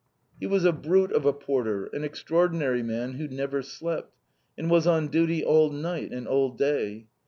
[0.39, 4.17] He was a brute of a porter, an extraordinary man who never slept,
[4.57, 7.05] and was on duty all night and all day.